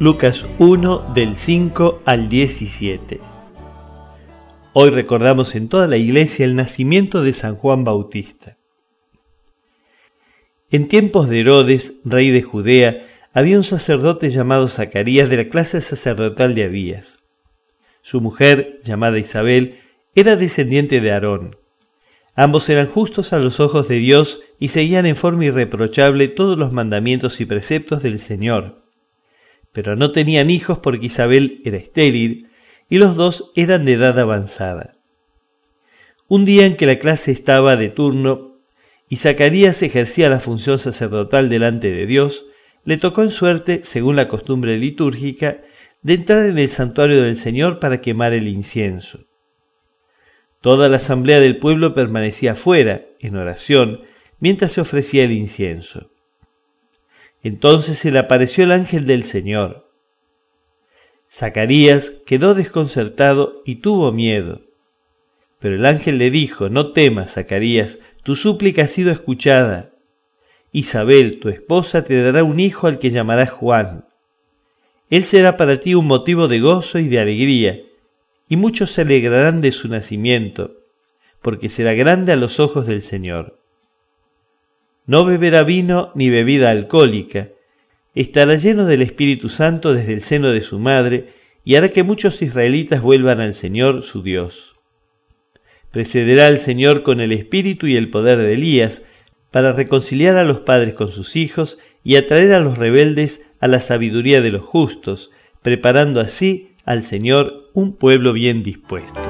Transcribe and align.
Lucas 0.00 0.44
1 0.58 1.12
del 1.14 1.36
5 1.36 2.02
al 2.04 2.28
17. 2.28 3.20
Hoy 4.72 4.90
recordamos 4.90 5.54
en 5.54 5.68
toda 5.68 5.86
la 5.86 5.96
iglesia 5.96 6.44
el 6.44 6.56
nacimiento 6.56 7.22
de 7.22 7.32
San 7.32 7.54
Juan 7.54 7.84
Bautista. 7.84 8.56
En 10.72 10.88
tiempos 10.88 11.28
de 11.28 11.38
Herodes, 11.38 11.92
rey 12.04 12.32
de 12.32 12.42
Judea, 12.42 13.06
había 13.32 13.56
un 13.56 13.62
sacerdote 13.62 14.30
llamado 14.30 14.66
Zacarías 14.66 15.28
de 15.30 15.36
la 15.36 15.48
clase 15.48 15.80
sacerdotal 15.80 16.56
de 16.56 16.64
Abías. 16.64 17.20
Su 18.02 18.20
mujer, 18.20 18.80
llamada 18.82 19.20
Isabel, 19.20 19.78
era 20.16 20.34
descendiente 20.34 21.00
de 21.00 21.12
Aarón. 21.12 21.54
Ambos 22.34 22.68
eran 22.68 22.88
justos 22.88 23.32
a 23.32 23.38
los 23.38 23.60
ojos 23.60 23.86
de 23.86 24.00
Dios 24.00 24.40
y 24.58 24.68
seguían 24.70 25.06
en 25.06 25.14
forma 25.14 25.44
irreprochable 25.44 26.26
todos 26.26 26.58
los 26.58 26.72
mandamientos 26.72 27.40
y 27.40 27.46
preceptos 27.46 28.02
del 28.02 28.18
Señor. 28.18 28.83
Pero 29.74 29.96
no 29.96 30.12
tenían 30.12 30.48
hijos 30.48 30.78
porque 30.78 31.06
Isabel 31.06 31.60
era 31.64 31.76
estéril 31.76 32.48
y 32.88 32.98
los 32.98 33.16
dos 33.16 33.50
eran 33.56 33.84
de 33.84 33.94
edad 33.94 34.18
avanzada. 34.18 34.94
Un 36.28 36.46
día 36.46 36.64
en 36.64 36.76
que 36.76 36.86
la 36.86 36.98
clase 36.98 37.32
estaba 37.32 37.76
de 37.76 37.90
turno 37.90 38.60
y 39.10 39.16
Zacarías 39.16 39.82
ejercía 39.82 40.30
la 40.30 40.40
función 40.40 40.78
sacerdotal 40.78 41.48
delante 41.50 41.90
de 41.90 42.06
Dios, 42.06 42.46
le 42.84 42.98
tocó 42.98 43.22
en 43.22 43.30
suerte, 43.30 43.80
según 43.82 44.16
la 44.16 44.28
costumbre 44.28 44.78
litúrgica, 44.78 45.58
de 46.02 46.14
entrar 46.14 46.46
en 46.46 46.58
el 46.58 46.70
santuario 46.70 47.22
del 47.22 47.36
Señor 47.36 47.80
para 47.80 48.00
quemar 48.00 48.32
el 48.32 48.46
incienso. 48.46 49.20
Toda 50.60 50.88
la 50.88 50.98
asamblea 50.98 51.40
del 51.40 51.58
pueblo 51.58 51.94
permanecía 51.94 52.54
fuera, 52.54 53.02
en 53.20 53.36
oración, 53.36 54.02
mientras 54.38 54.72
se 54.72 54.80
ofrecía 54.80 55.24
el 55.24 55.32
incienso. 55.32 56.13
Entonces 57.44 57.98
se 57.98 58.10
le 58.10 58.18
apareció 58.18 58.64
el 58.64 58.72
ángel 58.72 59.06
del 59.06 59.22
Señor. 59.22 59.86
Zacarías 61.30 62.14
quedó 62.26 62.54
desconcertado 62.54 63.62
y 63.66 63.76
tuvo 63.76 64.12
miedo. 64.12 64.62
Pero 65.60 65.76
el 65.76 65.84
ángel 65.84 66.16
le 66.16 66.30
dijo, 66.30 66.70
no 66.70 66.92
temas, 66.92 67.34
Zacarías, 67.34 67.98
tu 68.22 68.34
súplica 68.34 68.82
ha 68.82 68.88
sido 68.88 69.12
escuchada. 69.12 69.90
Isabel, 70.72 71.38
tu 71.38 71.50
esposa, 71.50 72.02
te 72.02 72.20
dará 72.22 72.42
un 72.44 72.60
hijo 72.60 72.86
al 72.86 72.98
que 72.98 73.10
llamarás 73.10 73.50
Juan. 73.50 74.06
Él 75.10 75.24
será 75.24 75.58
para 75.58 75.78
ti 75.78 75.94
un 75.94 76.06
motivo 76.06 76.48
de 76.48 76.60
gozo 76.60 76.98
y 76.98 77.08
de 77.08 77.20
alegría, 77.20 77.80
y 78.48 78.56
muchos 78.56 78.90
se 78.90 79.02
alegrarán 79.02 79.60
de 79.60 79.70
su 79.70 79.88
nacimiento, 79.88 80.72
porque 81.42 81.68
será 81.68 81.92
grande 81.92 82.32
a 82.32 82.36
los 82.36 82.58
ojos 82.58 82.86
del 82.86 83.02
Señor. 83.02 83.58
No 85.06 85.24
beberá 85.24 85.64
vino 85.64 86.10
ni 86.14 86.30
bebida 86.30 86.70
alcohólica, 86.70 87.48
estará 88.14 88.54
lleno 88.56 88.86
del 88.86 89.02
Espíritu 89.02 89.48
Santo 89.48 89.92
desde 89.92 90.14
el 90.14 90.22
seno 90.22 90.50
de 90.50 90.62
su 90.62 90.78
madre, 90.78 91.28
y 91.64 91.76
hará 91.76 91.88
que 91.88 92.02
muchos 92.02 92.40
israelitas 92.42 93.02
vuelvan 93.02 93.40
al 93.40 93.54
Señor 93.54 94.02
su 94.02 94.22
Dios. 94.22 94.74
Precederá 95.90 96.46
al 96.46 96.58
Señor 96.58 97.02
con 97.02 97.20
el 97.20 97.32
espíritu 97.32 97.86
y 97.86 97.96
el 97.96 98.10
poder 98.10 98.38
de 98.38 98.54
Elías, 98.54 99.02
para 99.50 99.72
reconciliar 99.72 100.36
a 100.36 100.44
los 100.44 100.60
padres 100.60 100.94
con 100.94 101.08
sus 101.08 101.36
hijos 101.36 101.78
y 102.02 102.16
atraer 102.16 102.52
a 102.52 102.60
los 102.60 102.76
rebeldes 102.76 103.42
a 103.60 103.68
la 103.68 103.80
sabiduría 103.80 104.42
de 104.42 104.50
los 104.50 104.62
justos, 104.62 105.30
preparando 105.62 106.20
así 106.20 106.70
al 106.84 107.02
Señor 107.02 107.70
un 107.72 107.96
pueblo 107.96 108.32
bien 108.32 108.62
dispuesto. 108.62 109.20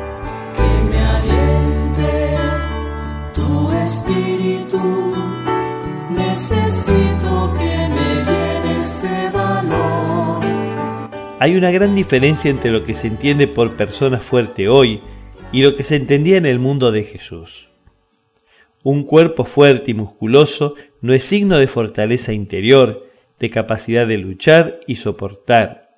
Que 0.57 0.85
me 0.91 0.99
aliente 0.99 2.37
tu 3.35 3.73
espíritu, 3.73 4.44
Hay 11.45 11.57
una 11.57 11.71
gran 11.71 11.95
diferencia 11.95 12.51
entre 12.51 12.71
lo 12.71 12.87
que 12.87 12.95
se 12.95 13.07
entiende 13.07 13.47
por 13.47 13.77
persona 13.77 14.19
fuerte 14.21 14.67
hoy 14.67 15.03
y 15.53 15.61
lo 15.61 15.77
que 15.77 15.83
se 15.83 15.97
entendía 15.97 16.39
en 16.39 16.47
el 16.47 16.59
mundo 16.59 16.91
de 16.91 17.03
Jesús. 17.03 17.69
Un 18.83 19.05
cuerpo 19.05 19.45
fuerte 19.45 19.91
y 19.91 19.95
musculoso 19.95 20.75
no 21.03 21.13
es 21.13 21.23
signo 21.23 21.59
de 21.59 21.67
fortaleza 21.67 22.33
interior, 22.33 23.07
de 23.41 23.51
capacidad 23.51 24.07
de 24.07 24.17
luchar 24.17 24.81
y 24.87 24.97
soportar. 24.97 25.91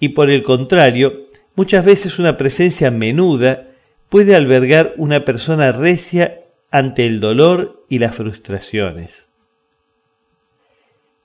Y 0.00 0.08
por 0.08 0.30
el 0.30 0.42
contrario, 0.42 1.26
muchas 1.54 1.84
veces 1.84 2.18
una 2.18 2.38
presencia 2.38 2.90
menuda 2.90 3.68
puede 4.08 4.34
albergar 4.34 4.94
una 4.96 5.26
persona 5.26 5.72
recia 5.72 6.40
ante 6.70 7.04
el 7.04 7.20
dolor 7.20 7.84
y 7.90 7.98
las 7.98 8.16
frustraciones. 8.16 9.28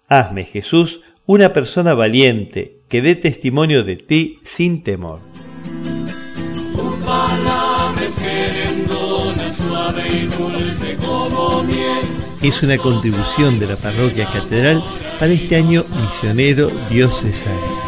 Hazme, 0.09 0.43
Jesús, 0.43 0.99
una 1.27 1.51
persona 1.51 1.93
valiente 1.93 2.79
que 2.87 3.01
dé 3.01 3.13
testimonio 3.15 3.83
de 3.83 3.97
ti 3.97 4.39
sin 4.43 4.81
temor. 4.81 5.19
Es 12.41 12.63
una 12.63 12.77
contribución 12.77 13.59
de 13.59 13.67
la 13.67 13.75
parroquia 13.75 14.25
catedral 14.31 14.81
para 15.19 15.33
este 15.33 15.57
año 15.57 15.83
misionero 16.01 16.71
diocesano. 16.89 17.86